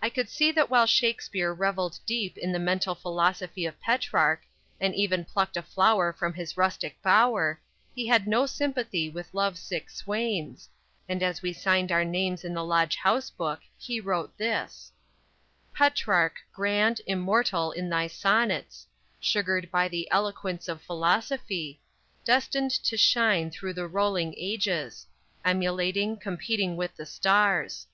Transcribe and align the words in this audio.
I 0.00 0.10
could 0.10 0.28
see 0.28 0.52
that 0.52 0.70
while 0.70 0.86
Shakspere 0.86 1.52
reveled 1.52 1.98
deep 2.06 2.38
in 2.38 2.52
the 2.52 2.60
mental 2.60 2.94
philosophy 2.94 3.66
of 3.66 3.80
Petrarch, 3.80 4.42
and 4.80 4.94
even 4.94 5.24
plucked 5.24 5.56
a 5.56 5.62
flower 5.62 6.12
from 6.12 6.34
his 6.34 6.56
rustic 6.56 7.02
bower, 7.02 7.60
he 7.92 8.06
had 8.06 8.28
no 8.28 8.46
sympathy 8.46 9.10
with 9.10 9.34
lovesick 9.34 9.90
swains, 9.90 10.68
and 11.08 11.20
as 11.20 11.42
we 11.42 11.52
signed 11.52 11.90
our 11.90 12.04
names 12.04 12.44
in 12.44 12.54
the 12.54 12.62
Lodge 12.62 12.94
House 12.94 13.28
book, 13.28 13.58
he 13.76 13.98
wrote 13.98 14.38
this: 14.38 14.92
_Petrarch, 15.74 16.36
grand, 16.52 17.00
immortal 17.04 17.72
in 17.72 17.88
thy 17.90 18.06
sonnets; 18.06 18.86
Sugared 19.18 19.68
by 19.72 19.88
the 19.88 20.08
eloquence 20.12 20.68
of 20.68 20.80
philosophy 20.80 21.80
Destined 22.24 22.70
to 22.84 22.96
shine 22.96 23.50
through 23.50 23.72
the 23.72 23.88
rolling 23.88 24.32
ages; 24.36 25.08
Emulating, 25.44 26.16
competing 26.18 26.76
with 26.76 26.94
the 26.94 27.04
stars. 27.04 27.88